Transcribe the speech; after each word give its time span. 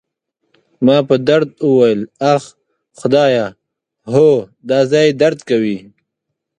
ما 0.85 0.97
په 1.07 1.15
درد 1.29 1.49
وویل: 1.69 2.01
اخ، 2.33 2.43
خدایه، 2.99 3.47
هو، 4.11 4.29
دا 4.69 4.79
ځای 4.91 5.07
درد 5.21 5.39
کوي. 5.49 5.77